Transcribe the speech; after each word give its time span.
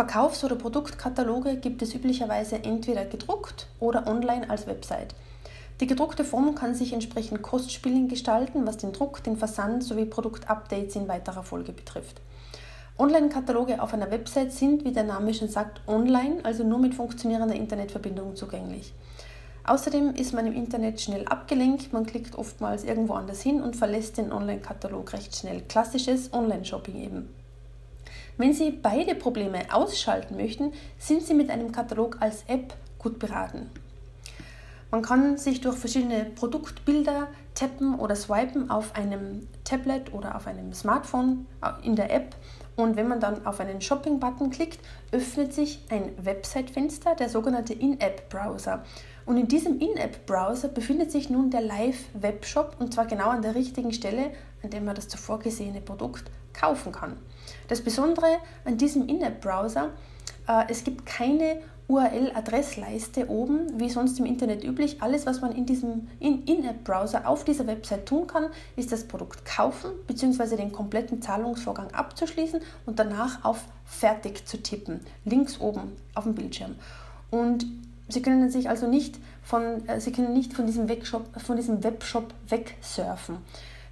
Verkaufs- 0.00 0.44
oder 0.44 0.56
Produktkataloge 0.56 1.56
gibt 1.56 1.82
es 1.82 1.94
üblicherweise 1.94 2.64
entweder 2.64 3.04
gedruckt 3.04 3.66
oder 3.80 4.06
online 4.06 4.48
als 4.48 4.66
Website. 4.66 5.14
Die 5.78 5.86
gedruckte 5.86 6.24
Form 6.24 6.54
kann 6.54 6.74
sich 6.74 6.94
entsprechend 6.94 7.42
kostspielig 7.42 8.08
gestalten, 8.08 8.66
was 8.66 8.78
den 8.78 8.94
Druck, 8.94 9.22
den 9.22 9.36
Versand 9.36 9.84
sowie 9.84 10.06
Produktupdates 10.06 10.96
in 10.96 11.06
weiterer 11.06 11.42
Folge 11.42 11.72
betrifft. 11.72 12.22
Online-Kataloge 12.98 13.82
auf 13.82 13.92
einer 13.92 14.10
Website 14.10 14.54
sind, 14.54 14.86
wie 14.86 14.92
der 14.92 15.04
Name 15.04 15.34
schon 15.34 15.48
sagt, 15.48 15.86
online, 15.86 16.38
also 16.44 16.64
nur 16.64 16.78
mit 16.78 16.94
funktionierender 16.94 17.54
Internetverbindung 17.54 18.36
zugänglich. 18.36 18.94
Außerdem 19.64 20.14
ist 20.14 20.32
man 20.32 20.46
im 20.46 20.54
Internet 20.54 21.02
schnell 21.02 21.26
abgelenkt, 21.26 21.92
man 21.92 22.06
klickt 22.06 22.36
oftmals 22.36 22.84
irgendwo 22.84 23.12
anders 23.12 23.42
hin 23.42 23.60
und 23.60 23.76
verlässt 23.76 24.16
den 24.16 24.32
Online-Katalog 24.32 25.12
recht 25.12 25.36
schnell. 25.36 25.60
Klassisches 25.68 26.32
Online-Shopping 26.32 26.96
eben. 26.96 27.39
Wenn 28.40 28.54
Sie 28.54 28.70
beide 28.70 29.14
Probleme 29.14 29.64
ausschalten 29.70 30.34
möchten, 30.34 30.72
sind 30.98 31.22
Sie 31.22 31.34
mit 31.34 31.50
einem 31.50 31.72
Katalog 31.72 32.16
als 32.20 32.42
App 32.48 32.72
gut 32.98 33.18
beraten. 33.18 33.70
Man 34.90 35.02
kann 35.02 35.36
sich 35.36 35.60
durch 35.60 35.76
verschiedene 35.76 36.24
Produktbilder 36.24 37.28
tappen 37.60 37.98
oder 37.98 38.16
swipen 38.16 38.70
auf 38.70 38.94
einem 38.96 39.46
Tablet 39.64 40.14
oder 40.14 40.34
auf 40.34 40.46
einem 40.46 40.72
Smartphone 40.72 41.46
äh, 41.62 41.86
in 41.86 41.94
der 41.94 42.10
App 42.12 42.34
und 42.76 42.96
wenn 42.96 43.08
man 43.08 43.20
dann 43.20 43.46
auf 43.46 43.60
einen 43.60 43.80
Shopping-Button 43.80 44.50
klickt, 44.50 44.78
öffnet 45.12 45.52
sich 45.52 45.84
ein 45.90 46.12
Website-Fenster, 46.24 47.14
der 47.14 47.28
sogenannte 47.28 47.74
In-App-Browser. 47.74 48.84
Und 49.26 49.36
in 49.36 49.48
diesem 49.48 49.78
In-App-Browser 49.78 50.68
befindet 50.68 51.12
sich 51.12 51.28
nun 51.28 51.50
der 51.50 51.60
Live-Webshop 51.60 52.76
und 52.78 52.94
zwar 52.94 53.06
genau 53.06 53.28
an 53.28 53.42
der 53.42 53.54
richtigen 53.54 53.92
Stelle, 53.92 54.30
an 54.62 54.70
der 54.70 54.80
man 54.80 54.94
das 54.94 55.08
zuvor 55.08 55.40
gesehene 55.40 55.82
Produkt 55.82 56.30
kaufen 56.54 56.92
kann. 56.92 57.18
Das 57.68 57.82
Besondere 57.82 58.38
an 58.64 58.78
diesem 58.78 59.06
In-App-Browser, 59.06 59.90
äh, 60.48 60.64
es 60.68 60.82
gibt 60.82 61.04
keine 61.04 61.60
URL-Adressleiste 61.90 63.28
oben, 63.28 63.80
wie 63.80 63.90
sonst 63.90 64.18
im 64.20 64.26
Internet 64.26 64.62
üblich. 64.62 65.02
Alles, 65.02 65.26
was 65.26 65.40
man 65.40 65.52
in 65.52 65.66
diesem 65.66 66.08
In-App-Browser 66.20 67.28
auf 67.28 67.44
dieser 67.44 67.66
Website 67.66 68.06
tun 68.06 68.28
kann, 68.28 68.46
ist 68.76 68.92
das 68.92 69.04
Produkt 69.04 69.44
kaufen 69.44 69.90
bzw. 70.06 70.56
den 70.56 70.70
kompletten 70.70 71.20
Zahlungsvorgang 71.20 71.90
abzuschließen 71.92 72.60
und 72.86 72.98
danach 72.98 73.44
auf 73.44 73.64
Fertig 73.84 74.46
zu 74.46 74.62
tippen, 74.62 75.00
links 75.24 75.60
oben 75.60 75.96
auf 76.14 76.22
dem 76.22 76.36
Bildschirm. 76.36 76.76
Und 77.30 77.66
Sie 78.08 78.22
können 78.22 78.50
sich 78.50 78.68
also 78.68 78.88
nicht 78.88 79.18
von, 79.42 79.88
äh, 79.88 80.00
Sie 80.00 80.12
können 80.12 80.32
nicht 80.32 80.52
von 80.52 80.66
diesem, 80.66 80.88
Webshop, 80.88 81.26
von 81.40 81.56
diesem 81.56 81.82
Webshop 81.82 82.32
wegsurfen. 82.48 83.38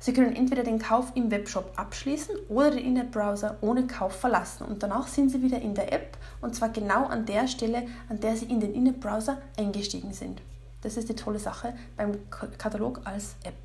Sie 0.00 0.12
können 0.12 0.36
entweder 0.36 0.62
den 0.62 0.78
Kauf 0.78 1.12
im 1.16 1.30
Webshop 1.30 1.72
abschließen 1.76 2.34
oder 2.48 2.70
den 2.70 2.84
Internetbrowser 2.84 3.56
ohne 3.62 3.86
Kauf 3.86 4.12
verlassen 4.12 4.64
und 4.64 4.82
danach 4.82 5.08
sind 5.08 5.30
Sie 5.30 5.42
wieder 5.42 5.60
in 5.60 5.74
der 5.74 5.92
App 5.92 6.16
und 6.40 6.54
zwar 6.54 6.68
genau 6.68 7.06
an 7.06 7.26
der 7.26 7.48
Stelle, 7.48 7.82
an 8.08 8.20
der 8.20 8.36
Sie 8.36 8.46
in 8.46 8.60
den 8.60 8.74
Internetbrowser 8.74 9.38
eingestiegen 9.56 10.12
sind. 10.12 10.40
Das 10.82 10.96
ist 10.96 11.08
die 11.08 11.16
tolle 11.16 11.40
Sache 11.40 11.74
beim 11.96 12.12
Katalog 12.30 13.00
als 13.04 13.34
App. 13.42 13.56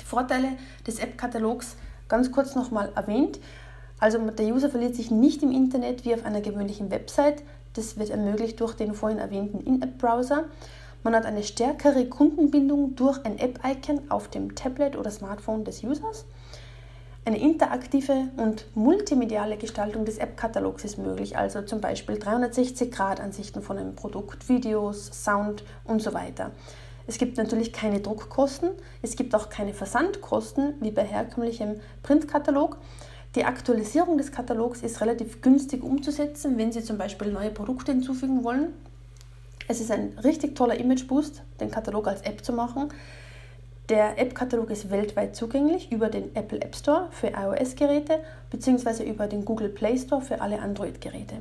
Die 0.00 0.04
Vorteile 0.04 0.48
des 0.84 0.98
App-Katalogs 0.98 1.76
ganz 2.08 2.32
kurz 2.32 2.56
nochmal 2.56 2.90
erwähnt. 2.96 3.38
Also 4.00 4.18
der 4.18 4.46
User 4.46 4.68
verliert 4.68 4.96
sich 4.96 5.12
nicht 5.12 5.44
im 5.44 5.52
Internet 5.52 6.04
wie 6.04 6.14
auf 6.14 6.24
einer 6.24 6.40
gewöhnlichen 6.40 6.90
Website. 6.90 7.44
Das 7.74 7.96
wird 7.96 8.10
ermöglicht 8.10 8.58
durch 8.60 8.74
den 8.74 8.94
vorhin 8.94 9.18
erwähnten 9.18 9.60
In-App-Browser. 9.60 10.46
Man 11.02 11.14
hat 11.14 11.24
eine 11.24 11.42
stärkere 11.42 12.04
Kundenbindung 12.04 12.94
durch 12.94 13.24
ein 13.24 13.38
App-Icon 13.38 14.10
auf 14.10 14.28
dem 14.28 14.54
Tablet 14.54 14.96
oder 14.96 15.10
Smartphone 15.10 15.64
des 15.64 15.82
Users. 15.82 16.26
Eine 17.24 17.40
interaktive 17.40 18.28
und 18.36 18.66
multimediale 18.74 19.56
Gestaltung 19.56 20.04
des 20.04 20.18
App-Katalogs 20.18 20.84
ist 20.84 20.98
möglich, 20.98 21.38
also 21.38 21.62
zum 21.62 21.80
Beispiel 21.80 22.16
360-Grad-Ansichten 22.16 23.62
von 23.62 23.78
einem 23.78 23.94
Produkt, 23.94 24.50
Videos, 24.50 25.10
Sound 25.24 25.64
und 25.84 26.02
so 26.02 26.12
weiter. 26.12 26.50
Es 27.06 27.16
gibt 27.16 27.38
natürlich 27.38 27.72
keine 27.72 28.00
Druckkosten, 28.00 28.70
es 29.00 29.16
gibt 29.16 29.34
auch 29.34 29.48
keine 29.48 29.72
Versandkosten 29.72 30.74
wie 30.80 30.90
bei 30.90 31.04
herkömmlichem 31.04 31.80
Printkatalog. 32.02 32.76
Die 33.34 33.44
Aktualisierung 33.44 34.18
des 34.18 34.32
Katalogs 34.32 34.82
ist 34.82 35.00
relativ 35.00 35.40
günstig 35.40 35.82
umzusetzen, 35.82 36.58
wenn 36.58 36.72
Sie 36.72 36.84
zum 36.84 36.98
Beispiel 36.98 37.32
neue 37.32 37.50
Produkte 37.50 37.92
hinzufügen 37.92 38.44
wollen. 38.44 38.74
Es 39.70 39.80
ist 39.80 39.92
ein 39.92 40.18
richtig 40.24 40.56
toller 40.56 40.80
Image-Boost, 40.80 41.42
den 41.60 41.70
Katalog 41.70 42.08
als 42.08 42.22
App 42.22 42.44
zu 42.44 42.52
machen. 42.52 42.88
Der 43.88 44.18
App-Katalog 44.18 44.68
ist 44.68 44.90
weltweit 44.90 45.36
zugänglich 45.36 45.92
über 45.92 46.08
den 46.08 46.34
Apple 46.34 46.60
App 46.60 46.74
Store 46.74 47.06
für 47.12 47.28
iOS-Geräte 47.28 48.18
bzw. 48.50 49.04
über 49.04 49.28
den 49.28 49.44
Google 49.44 49.68
Play 49.68 49.96
Store 49.96 50.22
für 50.22 50.40
alle 50.40 50.60
Android-Geräte. 50.60 51.36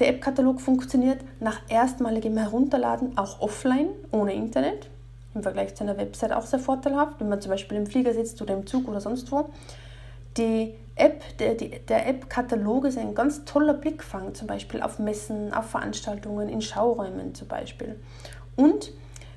Der 0.00 0.08
App-Katalog 0.08 0.60
funktioniert 0.60 1.20
nach 1.38 1.60
erstmaligem 1.68 2.36
Herunterladen 2.36 3.16
auch 3.16 3.40
offline, 3.40 3.90
ohne 4.10 4.34
Internet. 4.34 4.90
Im 5.36 5.44
Vergleich 5.44 5.76
zu 5.76 5.84
einer 5.84 5.98
Website 5.98 6.32
auch 6.32 6.46
sehr 6.46 6.58
vorteilhaft, 6.58 7.20
wenn 7.20 7.28
man 7.28 7.40
zum 7.40 7.52
Beispiel 7.52 7.78
im 7.78 7.86
Flieger 7.86 8.12
sitzt 8.12 8.42
oder 8.42 8.54
im 8.54 8.66
Zug 8.66 8.88
oder 8.88 9.00
sonst 9.00 9.30
wo. 9.30 9.50
Die 10.36 10.74
App, 10.96 11.22
der, 11.38 11.54
der 11.54 12.06
App-Katalog 12.06 12.86
ist 12.86 12.98
ein 12.98 13.14
ganz 13.14 13.44
toller 13.44 13.74
Blickfang, 13.74 14.34
zum 14.34 14.46
Beispiel 14.46 14.82
auf 14.82 14.98
Messen, 14.98 15.52
auf 15.52 15.70
Veranstaltungen, 15.70 16.48
in 16.48 16.62
Schauräumen 16.62 17.34
zum 17.34 17.48
Beispiel. 17.48 18.00
Und 18.56 18.92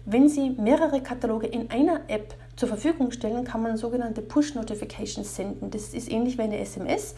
wenn 0.06 0.30
Sie 0.30 0.52
mehrere 0.52 1.02
Kataloge 1.02 1.48
in 1.48 1.70
einer 1.70 2.02
App 2.08 2.36
zur 2.56 2.70
Verfügung 2.70 3.12
stellen, 3.12 3.44
kann 3.44 3.62
man 3.62 3.78
sogenannte 3.78 4.22
Push-Notifications 4.22 5.36
senden. 5.36 5.70
Das 5.70 5.94
ist 5.94 6.12
ähnlich 6.12 6.38
wie 6.38 6.44
eine 6.44 6.58
SMS. 6.58 7.16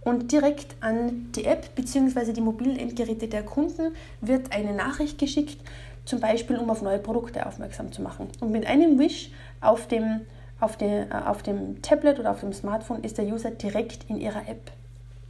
Und 0.00 0.32
direkt 0.32 0.74
an 0.80 1.30
die 1.36 1.44
App 1.44 1.74
bzw. 1.74 2.32
die 2.32 2.40
mobilen 2.40 2.76
Endgeräte 2.76 3.28
der 3.28 3.44
Kunden 3.44 3.92
wird 4.20 4.52
eine 4.52 4.72
Nachricht 4.74 5.18
geschickt, 5.18 5.58
zum 6.04 6.18
Beispiel 6.18 6.56
um 6.56 6.68
auf 6.70 6.82
neue 6.82 6.98
Produkte 6.98 7.46
aufmerksam 7.46 7.92
zu 7.92 8.02
machen. 8.02 8.28
Und 8.40 8.50
mit 8.50 8.66
einem 8.66 8.98
Wish 8.98 9.30
auf 9.60 9.86
dem 9.86 10.22
auf, 10.62 10.76
den, 10.76 11.10
äh, 11.10 11.14
auf 11.26 11.42
dem 11.42 11.82
Tablet 11.82 12.18
oder 12.18 12.30
auf 12.30 12.40
dem 12.40 12.52
Smartphone 12.52 13.02
ist 13.02 13.18
der 13.18 13.26
User 13.26 13.50
direkt 13.50 14.08
in 14.08 14.20
Ihrer 14.20 14.48
App. 14.48 14.72